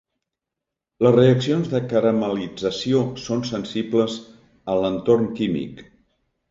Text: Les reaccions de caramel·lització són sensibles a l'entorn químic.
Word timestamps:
Les 1.07 1.13
reaccions 1.15 1.69
de 1.75 1.81
caramel·lització 1.93 3.05
són 3.27 3.47
sensibles 3.53 4.19
a 4.75 4.81
l'entorn 4.83 5.35
químic. 5.43 5.89